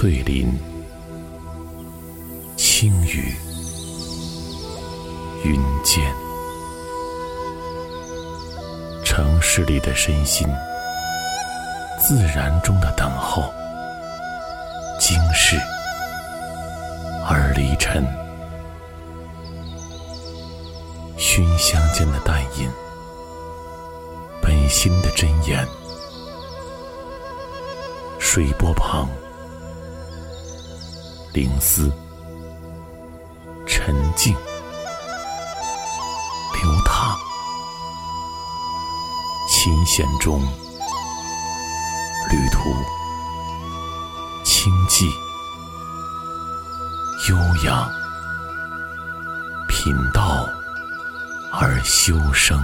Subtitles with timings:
[0.00, 0.46] 翠林，
[2.56, 3.34] 轻雨，
[5.42, 6.00] 云间。
[9.04, 10.46] 城市里的身心，
[11.98, 13.52] 自然中的等候，
[15.00, 15.56] 惊世
[17.26, 18.06] 而离尘，
[21.16, 22.70] 熏香间的淡饮，
[24.40, 25.66] 本心的真言。
[28.20, 29.08] 水波旁，
[31.32, 31.92] 灵思
[33.66, 34.34] 沉静，
[36.54, 37.16] 流淌。
[39.48, 40.40] 琴弦中，
[42.30, 42.60] 旅途
[44.44, 45.04] 清寂
[47.28, 47.88] 悠扬，
[49.68, 50.48] 品道
[51.52, 52.58] 而修声。